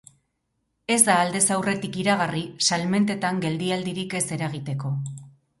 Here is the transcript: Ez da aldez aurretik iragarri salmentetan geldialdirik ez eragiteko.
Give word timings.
Ez 0.93 0.97
da 1.09 1.17
aldez 1.25 1.41
aurretik 1.57 1.99
iragarri 2.05 2.43
salmentetan 2.69 3.45
geldialdirik 3.47 4.17
ez 4.23 4.27
eragiteko. 4.39 4.97